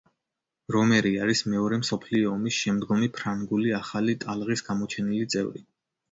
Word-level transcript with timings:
რომერი 0.75 1.09
არის 1.25 1.41
მეორე 1.55 1.77
მსოფლიო 1.81 2.31
ომის 2.37 2.57
შემდგომი 2.61 3.09
ფრანგული 3.17 3.75
ახალი 3.81 4.15
ტალღის 4.25 4.65
გამოჩენილი 4.71 5.29
წევრი. 5.35 5.63